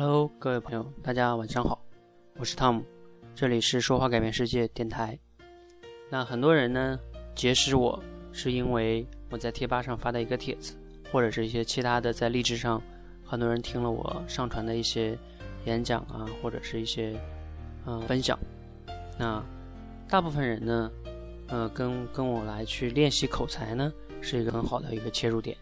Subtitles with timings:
[0.00, 1.84] Hello，各位朋友，大家晚上好，
[2.38, 2.84] 我是汤姆，
[3.34, 5.18] 这里是说话改变世界电台。
[6.08, 6.96] 那很多人呢
[7.34, 8.00] 结识我
[8.30, 10.76] 是因为我在贴吧上发的一个帖子，
[11.10, 12.80] 或者是一些其他的在励志上，
[13.24, 15.18] 很多人听了我上传的一些
[15.64, 17.18] 演讲啊，或者是一些
[17.84, 18.38] 嗯分享。
[19.18, 19.44] 那
[20.08, 20.92] 大部分人呢，
[21.48, 25.56] 呃，跟跟我来去练习口才呢，是一个很好的一个切入点。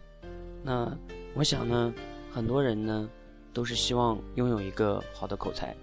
[0.61, 0.95] 那
[1.33, 1.91] 我想呢，
[2.31, 3.09] 很多人呢。
[3.53, 5.75] 都是希望拥有一个好的口才，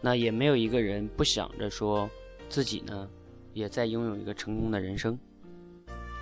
[0.00, 2.08] 那也没有一个人不想着说
[2.48, 3.08] 自己呢，
[3.52, 5.18] 也在拥有一个成功的人生。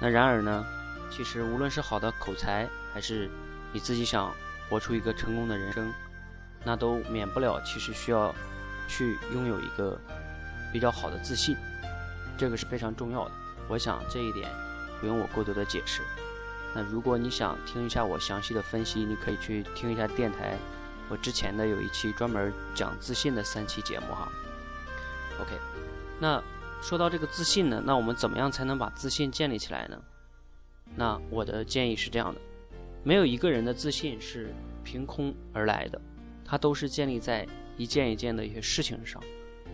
[0.01, 0.65] 那然而呢，
[1.11, 3.31] 其实无论是好的口才，还是
[3.73, 4.33] 你自己想
[4.69, 5.93] 活出一个成功的人生，
[6.65, 8.35] 那都免不了其实需要
[8.89, 9.99] 去拥有一个
[10.73, 11.57] 比较好的自信，
[12.37, 13.33] 这个是非常重要的。
[13.69, 14.51] 我想这一点
[15.01, 16.03] 不用我过多的解释。
[16.75, 20.57] 那如果你想听一下我详细的分析，你可以去听一下电台，
[21.09, 24.31] 我之前的有一期专门讲自信的三期节目哈。
[25.41, 25.59] OK，
[26.19, 26.43] 那
[26.81, 30.01] 说到这个自信呢，那我们怎么样才能把自信建立起来呢？
[30.97, 32.41] 那我的建议是这样的：
[33.03, 36.01] 没有一个人的自信是凭空而来的，
[36.45, 39.23] 它都是建立在一件一件的一些事情上，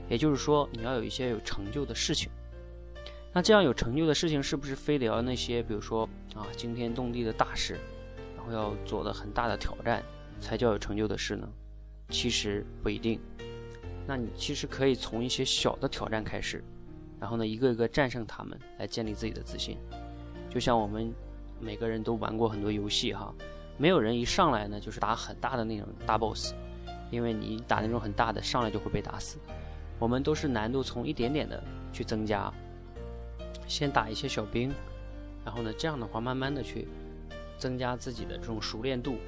[0.08, 2.30] 也就是说，你要有一些有成就的事情。
[3.32, 7.78] 那这样有成就的事情，是不是非得要那些，比如说啊惊天动地的大事，
[8.36, 10.02] 然后要做的很大的挑战，
[10.40, 11.48] 才叫有成就的事呢？
[12.08, 13.20] 其实不一定。
[14.06, 16.64] 那你其实可以从一些小的挑战开始，
[17.20, 19.76] 然后呢，一个一个战胜他们，来建立自己的自信。
[20.48, 21.12] 就像我们
[21.60, 23.32] 每个人都玩过很多游戏哈，
[23.76, 26.54] 没有人一上来呢就是打很大的那种大 boss，
[27.10, 29.38] 因为你打那种很大的，上来就会被打死。
[29.98, 31.62] 我们都是难度从一点点的
[31.92, 32.50] 去增加。
[33.68, 34.72] 先打一些小兵，
[35.44, 36.88] 然后呢，这样的话慢慢的去
[37.58, 39.18] 增加自己的这种熟练度，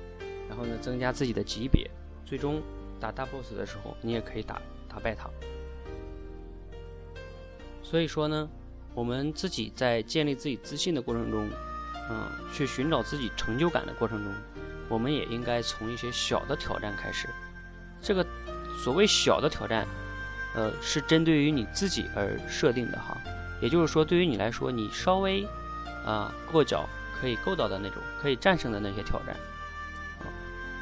[0.49, 1.89] 然后呢，增加自己的级别，
[2.25, 2.61] 最终
[2.99, 5.31] 打大 boss 的时候，你也可以打打败他。
[7.83, 8.49] 所以说呢，
[8.95, 11.49] 我们自己在建立自己自信的过程中，
[12.09, 14.33] 嗯，去寻找自己成就感的过程中，
[14.89, 17.29] 我们也应该从一些小的挑战开始。
[18.01, 18.25] 这个
[18.83, 19.87] 所谓小的挑战，
[20.55, 23.21] 呃，是针对于你自己而设定的哈。
[23.61, 25.47] 也就是说，对于你来说，你稍微
[26.05, 26.89] 啊过脚
[27.21, 29.37] 可以够到的那种，可以战胜的那些挑战，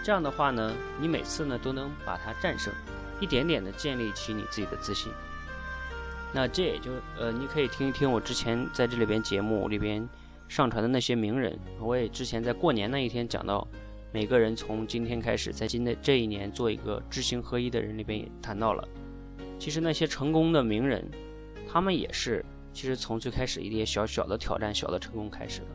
[0.05, 2.72] 这样的话呢，你每次呢都能把它战胜，
[3.21, 5.12] 一点点的建立起你自己的自信。
[6.33, 10.09] 那这也就呃，你可以听一听我之前在这里边节目里边
[10.47, 13.67] 上传的那些名人，我也之前在过年那一天讲到，
[14.12, 18.87] 每个人从今天开始，在今的这一年做一个知行合一的人里边也谈到了，
[19.59, 21.11] 其实那些成功的名人，
[21.69, 22.44] 他们也是。
[22.73, 25.67] 其实从最开始一点小小的挑战、小的成功开始的，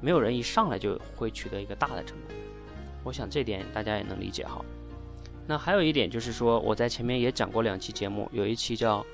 [0.00, 2.36] 没有人一上来就会取得一个大的成功。
[3.04, 4.64] 我想这点大家也能理解哈。
[5.46, 9.04] 那还有一点就是说，我在前面也讲过两期节目，有一期叫，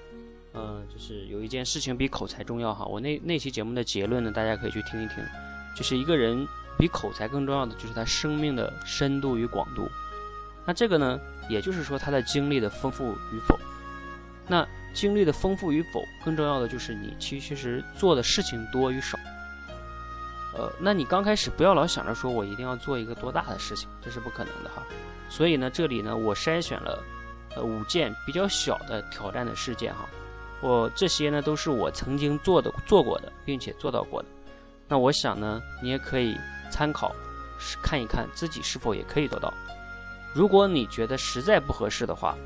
[0.53, 2.87] 呃，就是有一件事情比口才重要哈。
[2.87, 5.17] 我那那期节目的结论呢，大家可以去听一听，
[5.77, 6.47] 就是一个人
[6.79, 9.87] 比口才更重要的就是他生命的深度与广度。
[10.65, 11.21] 那这个呢，
[11.51, 13.59] 也就是说他的经历的丰富与否。
[14.47, 19.19] 那经历的丰富与否，更重要的就是你其实做的事情多与少。
[20.55, 24.83] 呃，那你刚开始不要老想着说我一定要做一个多大的事情，这是不可能的哈。
[25.31, 27.03] 所以呢，这里呢，我筛选了
[27.57, 30.07] 呃五件比较小的挑战的事件哈。
[30.61, 34.29] 我这些呢都是我曾经做的、做过的，并且做到过的。
[34.89, 36.37] 那我想呢，你也可以
[36.71, 37.15] 参考，
[37.83, 39.53] 看一看自己是否也可以做到。
[40.35, 42.37] 如果你觉得实在不合适的话，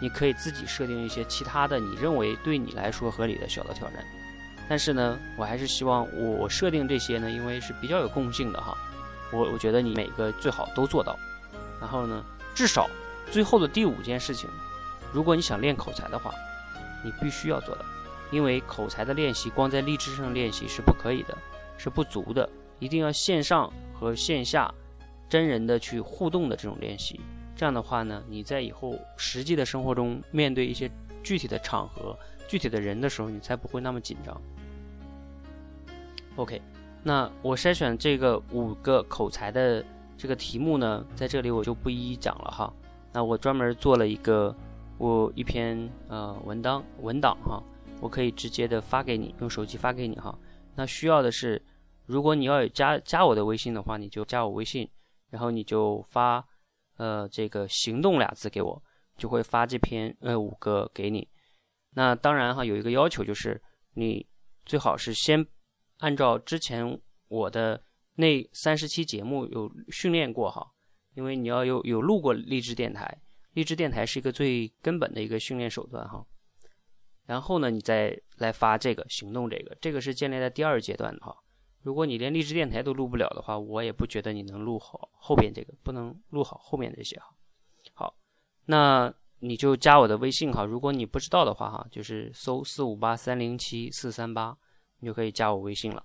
[0.00, 4.04] 你可以自己设定一些其他的你认为对你来说合理的小的挑战，
[4.68, 8.76] 但是呢，我还是希望我设定这些呢，因为是比较有共性的哈。
[9.32, 11.18] 我我觉得你每个最好都做到，
[11.80, 12.88] 然后呢，至少
[13.30, 14.48] 最后的第五件事情，
[15.12, 16.32] 如果你想练口才的话，
[17.04, 17.84] 你必须要做到，
[18.30, 21.36] 因为口才的练习光在励志上练习是不可以的，
[21.76, 24.72] 是不足的，一定要线上和线下
[25.28, 27.20] 真人的去互动的这种练习。
[27.58, 30.88] 这样的话呢，你在以后实际的生活中面对一些
[31.24, 32.16] 具体的场合、
[32.46, 34.40] 具体的人的时候，你才不会那么紧张。
[36.36, 36.62] OK，
[37.02, 39.84] 那我筛选这个五个口才的
[40.16, 42.72] 这个题目呢，在这里我就不一一讲了哈。
[43.12, 44.54] 那我专门做了一个
[44.96, 47.60] 我一篇呃文档文档哈，
[48.00, 50.38] 我可以直接的发给你，用手机发给你哈。
[50.76, 51.60] 那需要的是，
[52.06, 54.88] 如果你要加加我的微信的话，你就加我微信，
[55.30, 56.46] 然后你就发。
[56.98, 58.80] 呃，这个行动俩字给我，
[59.16, 61.26] 就会发这篇呃五个给你。
[61.94, 63.60] 那当然哈，有一个要求就是，
[63.94, 64.24] 你
[64.64, 65.44] 最好是先
[65.98, 67.82] 按照之前我的
[68.16, 70.64] 那三十期节目有训练过哈，
[71.14, 73.20] 因为你要有有录过励志电台，
[73.52, 76.24] 励志电台是一个最根本的一个训练手段哈。
[77.24, 81.36] 然后呢，你再来发这个行动，这个这个是建立在第二阶段的哈。
[81.82, 87.34] 如果你连励志电台都录不了的话，我也不觉得你能录好后边这个，不能录好后面这些哈。
[87.94, 88.14] 好，
[88.66, 90.64] 那你就加我的微信哈。
[90.64, 94.58] 如果你不知道的话哈，就是搜四五八三零七四三八，
[94.98, 96.04] 你就可以加我微信了。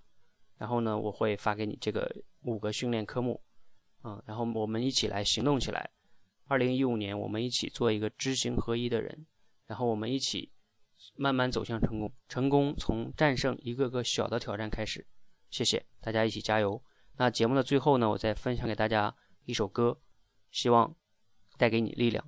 [0.58, 2.10] 然后呢，我会发给你这个
[2.44, 3.42] 五个训练科目，
[4.02, 5.90] 啊，然后我们一起来行动起来。
[6.46, 9.26] 二零一五年，我们一起做一个知行合一的人，
[9.66, 10.52] 然后我们一起
[11.16, 12.14] 慢慢走向成功。
[12.30, 15.06] 成功从战胜一个个小的挑战开始。
[15.54, 16.84] 谢谢大家，一起加油。
[17.18, 19.16] 那节目的最后呢，我再分享给大家
[19.46, 20.00] 一首歌，
[20.50, 20.96] 希望
[21.60, 22.28] 带给你力量。